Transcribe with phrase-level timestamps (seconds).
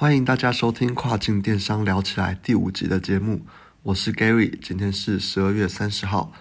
[0.00, 3.44] 欢迎大家收听《跨境电商聊起来》第五集的节目，
[3.82, 6.32] 我是 Gary，今天是十二月三十号。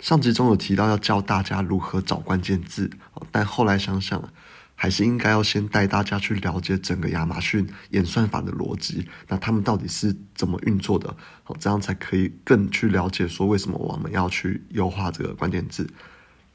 [0.00, 2.90] 上集中有提到要教大家如何找关键字，
[3.30, 4.20] 但后来想想，
[4.74, 11.16] 还是应该要先带大家去了解整个亚马逊演算法的逻辑，那他们到底是怎么运作的？
[11.44, 15.88] 好，这样才可以更去了解说为什么我们要去优化这个关键字。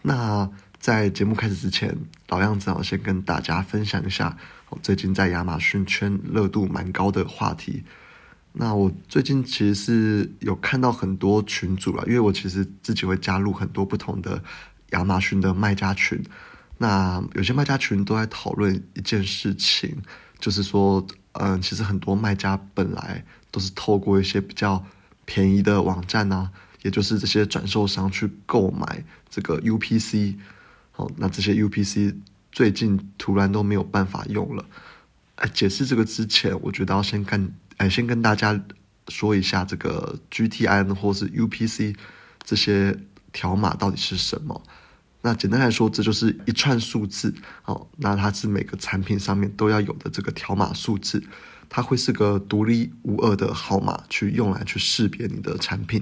[0.01, 1.95] 那在节目开始之前，
[2.27, 4.37] 老样子，我先跟大家分享一下
[4.81, 7.83] 最近在亚马逊圈热度蛮高的话题。
[8.53, 14.43] 那我最近其实是有看到很多群组了，因为我其实自己会加入很多不同的
[14.91, 16.21] 亚马逊的卖家群。
[16.79, 19.97] 那有些卖家群都在讨论一件事情，
[20.39, 24.83] 就是说，嗯，其实很多卖家本来都是透过一些比较
[25.25, 26.49] 便宜的网站啊，
[26.81, 30.37] 也就是这些转售商去购买这个 UPC。
[30.91, 32.15] 好，那这些 UPC
[32.51, 34.65] 最近突然都没有办法用了。
[35.35, 38.59] 哎，解释这个之前，我觉得要先跟哎先跟大家
[39.07, 41.95] 说一下这个 GTN 或是 UPC
[42.43, 42.97] 这些
[43.31, 44.61] 条码到底是什么。
[45.21, 47.33] 那简单来说，这就是一串数字。
[47.65, 51.21] 哦，那它是每个产品上面都要有的这个条码数字，
[51.67, 56.01] 它会是个独一无二的号码，去用来去识别你的产品。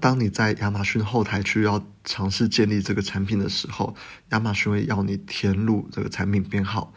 [0.00, 3.94] 当你在亚马逊后台去要尝试建立这个产品的时候，
[4.30, 6.92] 亚马逊会要你填入这个产品编号。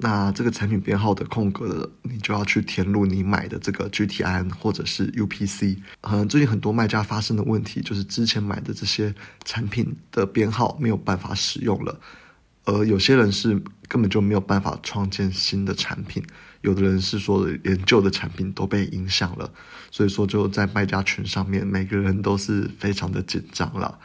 [0.00, 5.76] 那这个产品编号的空格，你就要去填入你买的这个 GTIN 或者是 UPC。
[6.02, 9.12] 嗯，最近很多卖家发生的问题就是之前买的这些
[9.44, 11.98] 产品的编号没有办法使用了，
[12.64, 16.22] 而有些人是根本就没有办法创建新的产品。
[16.60, 19.52] 有的人是说，连旧的产品都被影响了，
[19.90, 23.98] 所以说就在卖家群上面，每个人都是非常的紧张了。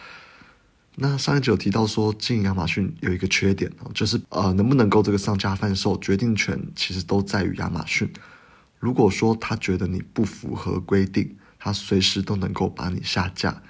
[0.96, 8.08] 那上一集有提到说，经营亚马逊有一个缺点就是呃，能不能够这个上架贩售，决定权其实都在于亚马逊。
[8.78, 13.64] 如果说他觉得你不符合规定，他随时都能够把你下架。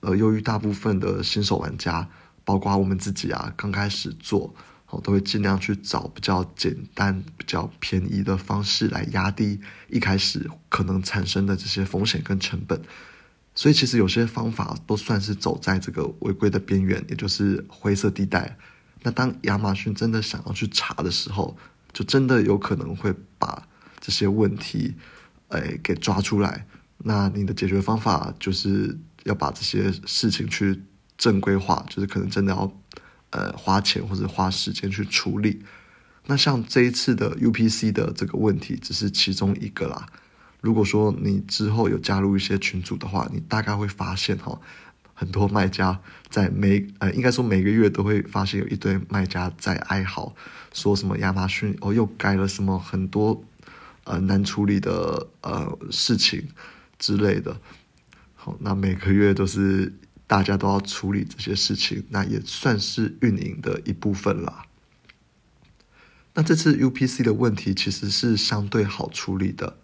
[0.00, 2.06] 而由于大部分的新手玩家，
[2.44, 4.54] 包括我们自己啊，刚开始做。
[4.90, 12.82] 我都会尽量去找比较简单、比较便宜的方式来压低一开始可能产生的这些风险跟成本。
[13.54, 18.56] 所以其实有些方法都算是走在这个违规的边缘，也就是灰色地带。
[19.02, 21.56] 那当亚马逊真的想要去查的时候，
[21.92, 23.66] 就真的有可能会把
[24.00, 24.94] 这些问题，
[25.48, 26.66] 哎，给抓出来。
[26.98, 30.82] 那你的解决方法就是要把这些事情去
[31.16, 32.72] 正规化，就是可能真的要。
[33.30, 35.62] 呃，花钱或者花时间去处理，
[36.26, 40.06] 那像这一次的 UPC 的这个问题只是其中一个啦。
[40.60, 44.60] 如果说你之后有加入一些群组的话，你大概会发现哈，
[45.14, 50.34] 很多卖家在每呃，应该说每个月都会发现有一堆卖家在哀嚎，
[50.72, 53.44] 说什么亚马逊哦又改了什么很多
[54.04, 56.48] 呃难处理的呃事情
[56.98, 57.56] 之类的。
[58.34, 59.94] 好，那每个月都是。
[60.30, 64.64] 大家都要处理这些事情，那也算是运营的一部分啦。
[66.34, 69.78] 那这次 UPC 的问题其实是相对好处理的。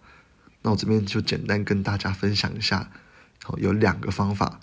[0.61, 2.89] 那我这边就简单跟大家分享一下，
[3.57, 4.61] 有两个方法。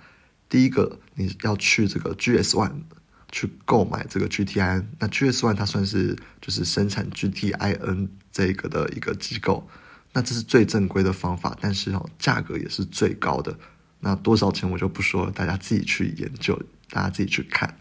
[0.49, 2.85] 第一个，你要去这个 GS One
[3.31, 4.87] 去购买这个 GTIN，。
[4.99, 9.69] 那 GS One 它算是就是生产 GTIN 这个的一个机构。
[10.15, 13.59] 那这是最正规的方法，但是哦，价格也是最高的。
[14.07, 16.61] 那多少钱我就不说了，大家自己去研究，
[16.91, 17.79] 大家自己去看。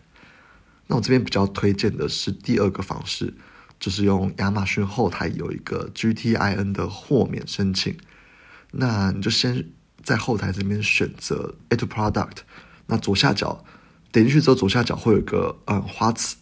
[0.87, 3.33] 那我这边比较推荐的是第二个方式，
[3.77, 7.97] 就是用亚马逊后台有一个 GTIN 的豁免申请。
[8.71, 9.65] 那你就先
[10.01, 12.37] 在后台这边选择 A to Product，
[12.87, 13.65] 那左下角
[14.13, 16.37] 点进去之后，左下角会有个嗯花词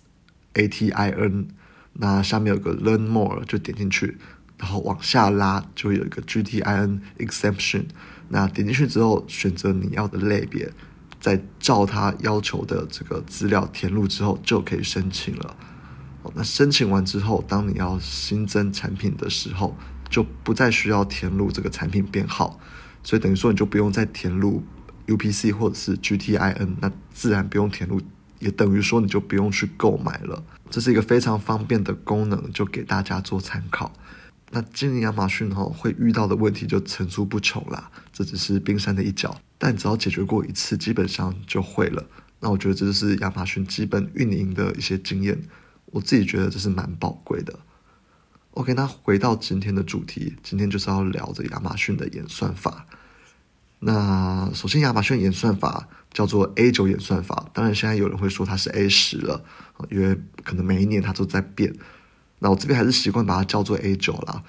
[0.53, 1.47] ATIN，
[1.93, 4.19] 那下面有个 Learn More，就点进去，
[4.59, 7.85] 然后往下拉就有一个 GTIN Exception。
[8.33, 10.71] 那点进去之后，选择你要的类别，
[11.19, 15.55] 再照他要求的这个资料填入之后，就可以申请了。
[16.33, 19.75] 那申请完之后，当你要新增产品的时候，
[20.09, 22.59] 就不再需要填入这个产品编号，
[23.03, 24.63] 所以等于说你就不用再填入
[25.07, 27.99] UPC 或者是 GTIN，那自然不用填入，
[28.39, 30.41] 也等于说你就不用去购买了。
[30.69, 33.91] 这是一个非常方便的功能，就给大家做参考。
[34.53, 42.05] 那经营亚马逊哈会遇到的问题就层出不穷啦，这只是冰山的一角，但只要解决过一次，基本上就会了。
[42.41, 45.41] 那我觉得这就是亚马逊基本运营的一些经验，
[45.85, 47.57] 我自己觉得这是蛮宝贵的。
[48.51, 52.85] OK，那回到今天的主题，今天就是要聊着亚马逊的演算法。
[53.79, 59.45] 那首先，亚马逊演算法叫做 A 九演算法，当然现在有人会说它是 A 十了，
[59.89, 61.73] 因为可能每一年它都在变。
[62.43, 64.43] 那我这边还是习惯把它叫做 A 九啦。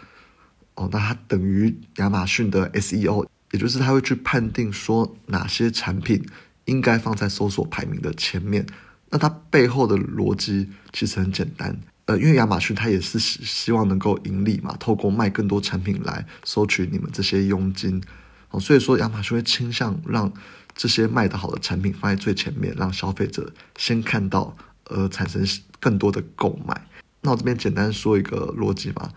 [0.74, 6.24] 哦，那它等于亚马逊的 SEO，也就是它会去判定说哪些产品
[6.64, 8.64] 应该放在搜索排名的前面。
[9.10, 18.02] 那它背后的逻辑其实很简单，呃，因为亚马逊它也是希希望能够盈利嘛，透过卖更多产品来收取你们这些佣金。
[18.48, 20.32] 哦，所以说亚马逊会倾向让
[20.74, 24.56] 这些卖得好的产品放在最前面，让消费者先看到，
[24.86, 25.46] 而产生
[25.78, 26.86] 更多的购买。
[27.22, 29.10] 那我这边简单说一个逻辑吧，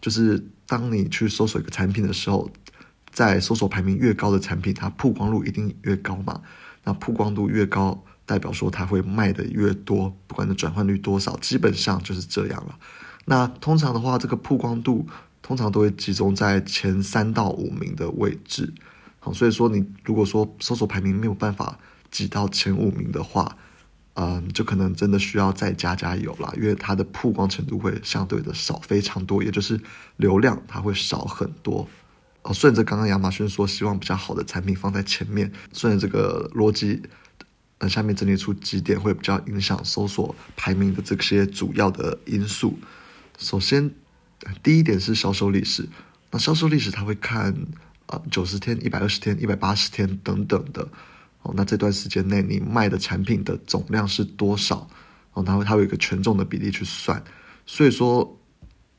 [0.00, 2.50] 就是当你去搜索一个产品的时候，
[3.10, 6.42] 在搜索排名越高的产品，它曝光度一定越高嘛。
[6.84, 12.78] 那曝光度越高，代表说它会卖的越多，不管是转换率多少，基本上就是这样了。
[13.24, 15.06] 那通常的话，这个曝光度
[15.40, 18.72] 通常都会集中在前三到五名的位置。
[19.18, 21.78] 好，所以说你如果说搜索排名没有办法
[22.10, 23.56] 挤到前五名的话，
[24.18, 29.78] 嗯，就可能真的需要再加加油啦，因为它的曝光程度会相对的少非常多，也就是
[30.16, 31.86] 流量它会少很多。
[32.40, 37.02] 哦，顺着刚刚亚马逊说希望比较好的产品放在前面，顺着这个逻辑，
[37.76, 42.78] 呃，下面整理出几点会比较影响搜索排名的这些主要的因素。
[43.36, 43.90] 首先，
[44.62, 45.86] 第一点是销售历史，
[46.30, 47.54] 那销售历史它会看
[48.06, 50.88] 呃九十天、一百二十天、一百八十天等等的。
[51.54, 54.88] 那这段时间内你卖的产品的总量是多少？
[55.34, 57.22] 哦，它会它有一个权重的比例去算。
[57.66, 58.40] 所以说，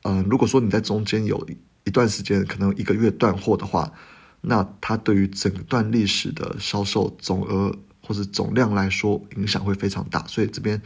[0.02, 1.44] 嗯，如果说你在中间有
[1.84, 3.92] 一段时间可能一个月断货的话，
[4.40, 10.24] 那它对于整段历史的销售总额或是总量来说影响会非常大。
[10.28, 10.80] 所以这边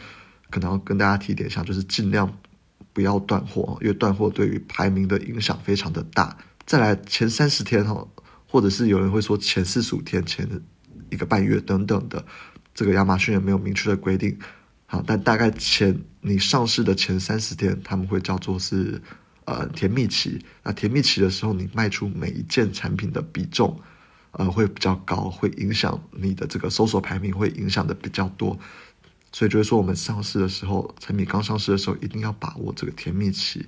[0.49, 2.38] 可能要跟大家提点一下，就是尽量
[2.94, 6.35] 不要断货，因为断货对于排名的影响非常的大。
[6.65, 8.08] 再来前三十天哈，
[8.47, 10.49] 或者是有人会说前四十五天前。
[11.12, 12.25] 一个半月等等的，
[12.75, 14.38] 这个亚马逊也没有明确的规定，
[14.87, 19.00] 好，但大概前你上市的前三十天，他们会叫做是
[19.44, 20.44] 呃甜蜜期。
[20.62, 23.79] 那甜蜜期的时候，你卖出每一件产品的比重，
[24.31, 28.58] 呃会比较高，会影响你的这个搜索排名，会影响的比较多。
[29.32, 33.67] 所以就是说，我们上市的时候，产品刚上市的时候，一定要把握这个甜蜜期。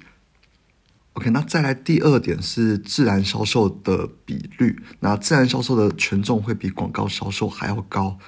[1.14, 4.80] OK，那再来第二点是自然销售的比率。
[5.00, 8.18] 那自然销售的权重会比广告销售还要高。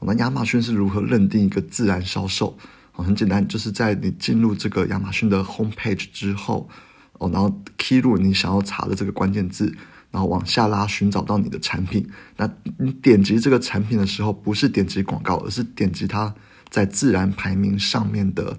[0.00, 2.56] 那亚马逊是如何认定一个自然销售？
[2.94, 6.68] 哦很简单，就是在你进入这个亚马逊的 Homepage 之后，
[7.14, 9.74] 哦，然后 key 入你想要查的这个关键字，
[10.12, 12.08] 然后往下拉寻找到你的产品。
[12.36, 12.48] 那
[12.78, 16.32] 你点击这个产品的时候，不是点击广告，而是点击它
[16.70, 18.56] 在自然排名上面的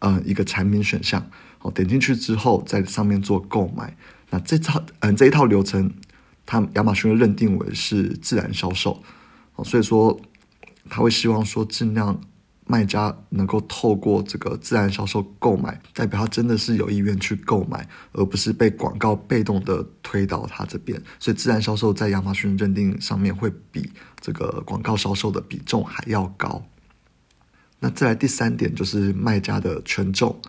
[0.00, 1.30] 呃一个产品选项。
[1.62, 3.96] 哦，点进去之后，在上面做购买，
[4.30, 5.92] 那这套嗯这一套流程，
[6.44, 9.02] 它亚马逊认定为是自然销售，
[9.54, 10.20] 哦，所以说
[10.90, 12.20] 他会希望说尽量
[12.66, 23.88] 卖家能够透过这个自然销售购买，代表他真的是有意愿去购买，而不是被广告被动的推到他这边，所以自然销售在亚马逊认定上面会比
[24.20, 26.64] 这个广告销售的比重还要高。
[27.78, 30.40] 那再来第三点就是卖家的权重。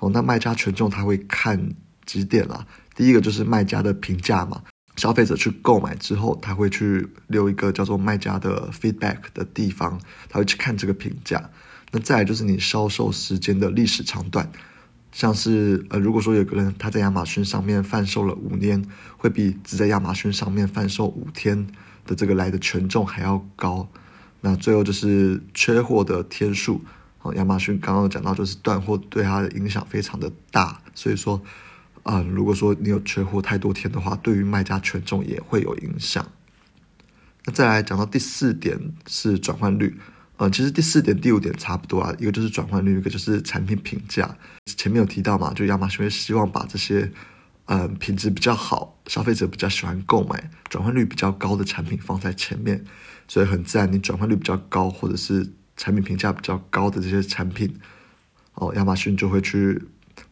[0.00, 1.74] 哦，那卖家权重他会看
[2.04, 2.66] 几点啦？
[2.96, 4.62] 第一个就是卖家的评价嘛，
[4.96, 11.50] 消费者去购买之后，他会去留一个叫做卖家的 feedback 的地方，他会去看这个评价。
[11.92, 14.50] 那再来就是你销售时间的历史长短，
[15.12, 18.84] 像是呃，如果说有个人他在亚马逊上面贩售了五年，
[19.16, 21.66] 会比只在亚马逊上面贩售五天
[22.06, 23.88] 的这个来的权重还要高。
[24.40, 26.82] 那最后就是缺货的天数。
[27.22, 31.38] 哦，亚马逊刚刚讲到，就是断货对它的影响非常的大，所以说，
[32.02, 36.26] 啊，如果说你有缺货太多天的话，对于卖家权重也会有影响。
[37.44, 39.98] 那再来讲到第四点是转换率，
[40.38, 44.34] 呃，其实第四点、第五点差不多啊，一个就是转换率，一个就是产品评价。
[44.64, 47.12] 前面有提到嘛，就亚马逊会希望把这些，
[47.66, 52.82] 嗯，品质比较好、消费者比较喜欢购买、转换率比较高的产品放在前面，
[53.28, 55.46] 所以很自然，你转换率比较高，或者是。
[55.80, 57.74] 产品评价比较高的这些产品，
[58.52, 59.82] 哦，亚马逊就会去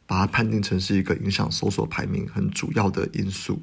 [0.07, 3.59] 把它判定成是一个影响搜索排名很主要的因素。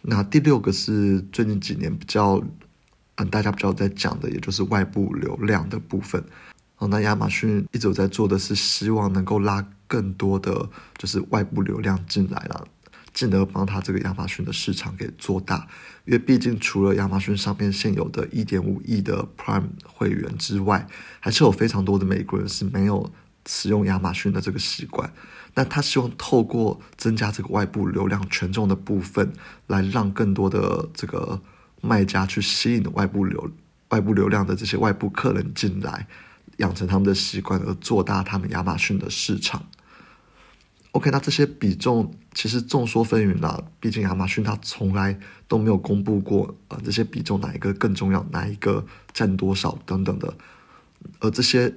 [0.00, 2.42] 那第六个是最近几年比较
[3.16, 6.24] 嗯大家比较在讲的，也就是外部流量的部分。
[6.78, 12.66] 哦，那亚马逊一直有在做的是希望能够拉更多的就是外部流量进来了。
[13.12, 15.66] 进而帮他这个亚马逊的市场给做大，
[16.04, 20.86] 因为毕竟除了亚马逊上面现有的一点五亿的 Prime 会员之外，
[21.18, 23.12] 还是有非常多的美国人是没有
[23.46, 25.12] 使用亚马逊的这个习惯。
[25.54, 29.32] 那他希望透过增加这个外部流量权重的部分，
[29.66, 31.40] 来让更多的这个
[31.80, 33.50] 卖家去吸引外部流
[33.88, 36.06] 外部流量的这些外部客人进来，
[36.58, 39.66] 养成他们的习惯，而做大他们亚马逊的市场。
[40.92, 45.16] OK，那这些比重其实众说纷纭啦，毕竟亚马逊它从来
[45.46, 50.34] 都没有公布过，呃，这些比重哪一个更重要，哪一个占多少等等的，
[51.20, 51.72] 而这些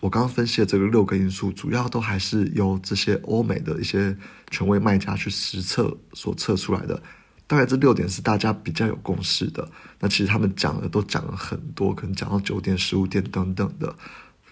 [0.00, 4.14] 我刚刚分析的这个六个因素，主要都还是由这些欧美的一些
[4.50, 7.02] 权威卖家去实测所测出来的。
[7.46, 9.66] 大概这六点是大家比较有共识的。
[9.98, 13.96] 那其实他们讲的都讲了很多，可能讲到九点、十五点等等的，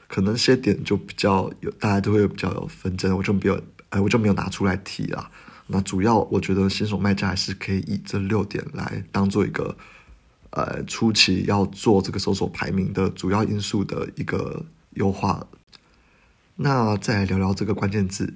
[0.08, 5.30] 可能些点就比较有，大家都会比较有纷争，我就没有，哎，我就没有拿出来提了。
[5.68, 9.76] 那主要我觉得新手卖家还是可以以这六点来当做一个，
[10.50, 15.46] 呃，初期要做这个搜索排名的主要因素的一个优化。
[16.56, 18.34] 那再来聊聊这个关键字，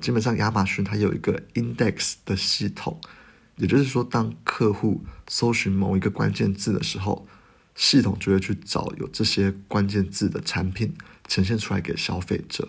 [0.00, 3.00] 基本上亚马逊它有一个 index 的系统。
[3.56, 7.26] 也就是说，当客户搜寻某一个关键字的时候，
[7.74, 10.94] 系统就会去找有这些关键字的产品
[11.26, 12.68] 呈现出来给消费者。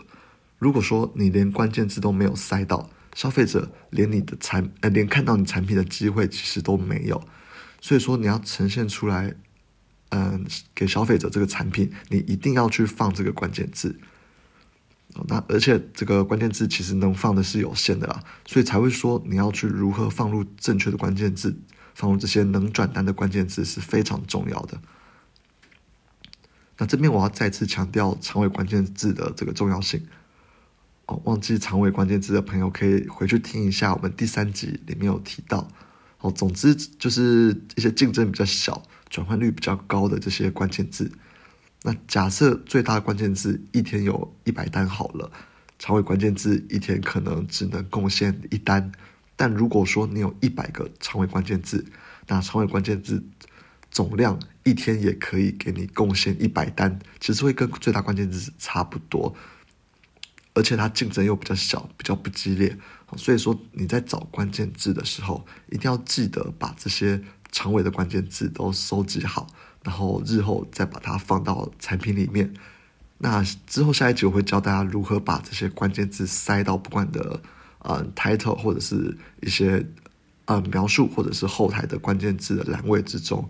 [0.60, 7.24] 如果说你连关键字都没有塞到，消费者连你的产呃连看到你产品的机会其实都没有。
[7.82, 9.34] 所以说，你要呈现出来，
[10.10, 14.00] 嗯，给消费者这个产品，你一定要去放这个关键字。
[15.28, 21.58] 那而且这个关键字其实能放的是有限的啦，所以才会说你要去如何放入正确的关键字，
[21.96, 24.80] 放入这些能转单的关键字是非常重要的。
[26.78, 30.06] 那这边我要再次强调长尾关键字的这个重要性。
[31.10, 35.68] 哦，忘记长尾关键字的朋友可以回去听一下我们第三集里面有提到。
[36.20, 41.12] 哦，总之就是一些竞争比较小、转换率比较高的这些关键字。
[41.82, 45.32] 那假设最大关键字一天有一百单好了，
[45.80, 48.92] 长尾关键字一天可能只能贡献一单，
[49.36, 51.86] 但如果说你有一百个长尾关键字，
[52.28, 53.24] 那长尾关键字
[53.90, 59.34] 总量一天也可以给你贡献一百单，其实会跟最大关键字差不多，
[60.60, 62.78] 而且它竞争又比较小，比较不激烈，
[63.16, 69.48] 所以说你在找关键字的时候，一定要记得把这些长尾的关键字都收集好。
[69.82, 72.54] 然后日后再把它放到产品里面。
[73.20, 77.42] 那之后下一集我会教大家如何把这些关键字塞到不管的
[77.80, 79.88] 呃 title 或者是一些
[80.46, 83.50] 呃描述或者是后台的关键字的栏位之中。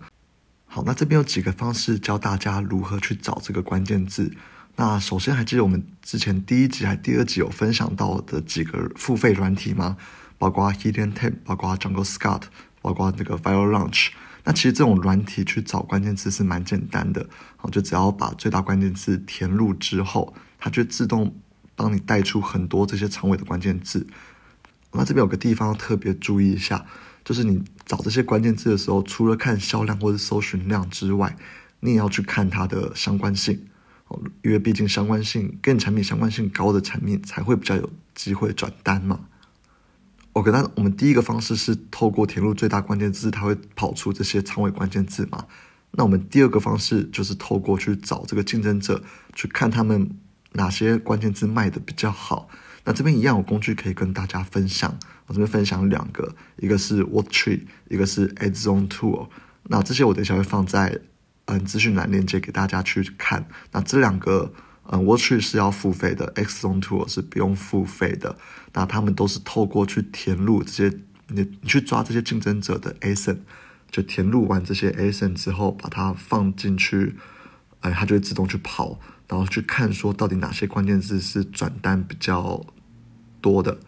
[0.66, 4.32] 好，那这边有几个方式教大家如何去找这个关键字。
[4.76, 9.96] 那首先还记得我们之前第一集还第二集有分享到的几个付费软体吗？
[10.38, 12.44] 包括 Hidden Tab，包括 Jungle Scout，
[12.80, 14.08] 包括那个 Viral Launch。
[14.42, 21.34] 那其实这种软体去找关键字是蛮简单的，好，就只要把最大关键字填入之后，它就自动
[21.76, 24.06] 帮你带出很多这些长尾的关键字。
[24.92, 26.86] 那这边有个地方要特别注意一下，
[27.22, 31.36] 就是你找这些关键字的时候，除了看销量或者搜寻量之外，
[31.80, 33.66] 你也要去看它的相关性，
[34.42, 39.20] 因为毕竟相关性跟产品相关性高的产品才会比较有机会转单嘛。
[40.32, 45.46] OK，那我们第一个方式是透过填入最大关键字，它会跑出这些长尾关键字嘛？
[45.92, 49.02] 那我们第二个方式就是透过去找这个竞争者，
[49.34, 50.08] 去看他们
[50.52, 52.48] 哪些关键字卖的比较好。
[52.84, 59.28] 那这边一样有工具可以跟大家分享，我这边分享两个，一个是 Word Tree，一个是 AdZone Tool。
[59.64, 61.00] 那这些我等一下会放在
[61.50, 63.46] 嗯资讯栏链接给大家去看。
[63.72, 64.52] 那这两个。
[64.92, 68.36] 嗯，Watch 是要付费的，X Zone Tool 是不用付费的。
[68.72, 73.36] 那他们都是透过去填入这些，你你去抓这些竞争者的 ASIN，
[73.88, 77.14] 就填入完这些 ASIN 之后，把它放进去，
[77.82, 82.66] 哎，它就会自动去跑，然后去看说到底哪些关键字是转单比较
[83.40, 83.78] 多的。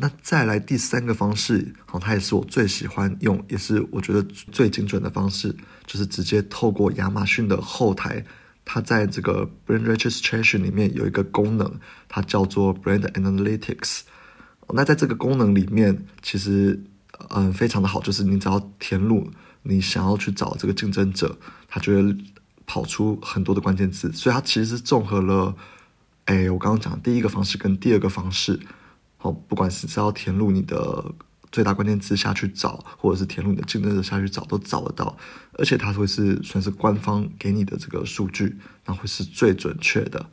[0.00, 5.54] 那再来第三个方式，好，它也是我最喜欢用，也是我觉得最精准的方式，
[5.86, 8.24] 就是直接透过亚马逊的后台。
[8.70, 14.00] 它在这个 brand registration 里面有一个功能，它叫做 brand analytics。
[14.74, 16.78] 那在这个功能里面，其实
[17.30, 19.30] 嗯非常的好，就是你只要填入
[19.62, 22.16] 你想要去找这个竞争者，它就会
[22.66, 24.12] 跑出很多的关键字。
[24.12, 25.56] 所以它其实是综合了，
[26.26, 28.60] 哎，我刚刚讲第一个方式跟第二个方式，
[29.18, 31.14] 好，不管是是要填入你的。
[31.50, 35.16] 最大关键字下去找，或者是填入你的竞争者下去找，都找得到，
[35.54, 40.28] 而且它会是算是官方给你的这个数据，那会是最准确的。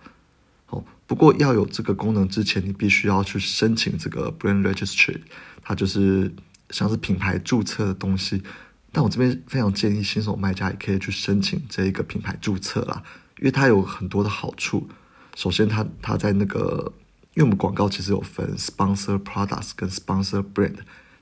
[0.68, 5.22] 哦，不过要有这个功能之前，你必须要去申请这个 brand registry，
[5.62, 6.36] 它就是
[6.72, 8.44] 像是品牌注册的东西。
[8.92, 13.02] 但我这边非常建议新手卖家也可以去申请这一个品牌注册啦，
[13.38, 14.90] 因为它有很多的好处。
[15.34, 16.92] 首先，它它在那个，
[17.36, 20.78] 因为我们广告其实有分 sponsor products 跟 sponsor brand。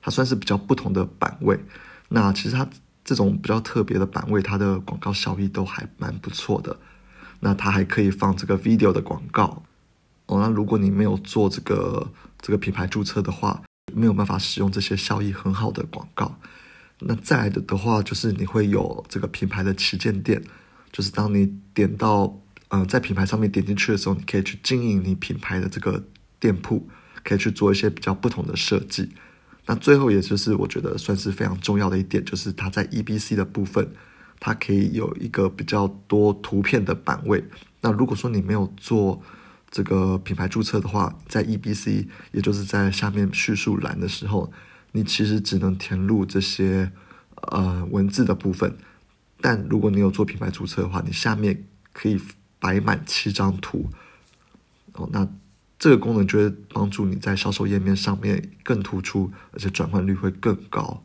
[0.06, 1.58] 它算是比较不同的版位，
[2.10, 2.68] 那其实它
[3.02, 6.76] 这种比较特别的版位，它的广告效益都还蛮不错的。
[7.40, 9.62] 那它还可以放这个 video 的广告，
[10.26, 12.06] 哦，那如果你没有做这个
[12.38, 13.62] 这个品牌注册的话，
[13.94, 16.38] 没有办法使用这些效益很好的广告。
[16.98, 20.44] 那再来的的话，就是你会有这个品牌的旗舰店，
[20.92, 22.38] 就是当你点到
[22.74, 26.02] 嗯在品牌上面点进去的时候，你可以去经营你品牌的这个
[26.40, 26.88] 店铺，
[27.22, 29.10] 可以去做一些比较不同的设计。
[29.66, 33.88] 那最后也就是我觉得算是非常重要的一点，就是它在 EBC 的部分，
[34.40, 37.44] 它可以有一个比较多图片的版位。
[37.80, 39.22] 那如果说你没有做
[39.70, 44.52] 这个品牌注册的话，在 E B C，也就是在下面叙述栏的时候，
[44.92, 46.90] 你其实只能填入这些
[47.52, 48.76] 呃文字的部分。
[49.40, 52.20] 但如果你有做品牌注册的话，你下面可以
[52.64, 53.90] 摆满七张图。
[54.94, 55.28] 哦，那
[55.78, 61.02] 这个功能就会帮助你在销售页面上面更突出，而且转换率会更高。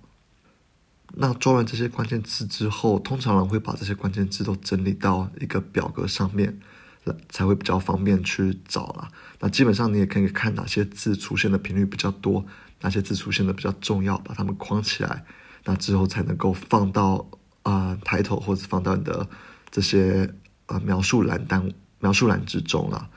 [1.15, 6.59] 那装完这些关键字之后，通常人会把这些关键字都整理到一个表格上面。
[7.29, 9.09] 才会比较方便去找啦。
[9.39, 12.45] 那基本上你也可以看哪些字出现的频率比较多，
[12.81, 15.25] 哪些字出现的比较重要，把它们框起来。
[15.65, 17.27] 那之后才能够放到
[17.63, 19.27] 啊抬头或者放到你的
[19.71, 20.31] 这些
[20.69, 23.09] 呃描述栏当描述栏之中啦。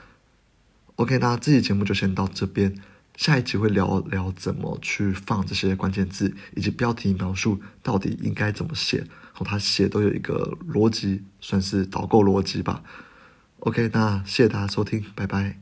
[0.96, 2.74] OK，那这期节目就先到这边，
[3.16, 12.82] 下一集会聊聊怎么去放这些关键字，以及标题描述到底应该怎么写，和它写都有一个逻辑，算是导购逻辑吧。
[13.60, 15.61] OK，那谢谢大家收听，拜拜。